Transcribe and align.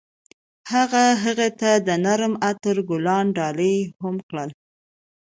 هغه 0.71 1.03
هغې 1.23 1.49
ته 1.59 1.71
د 1.87 1.89
نرم 2.05 2.33
عطر 2.47 2.75
ګلان 2.89 3.25
ډالۍ 3.37 3.77
هم 4.01 4.15
کړل. 4.27 4.49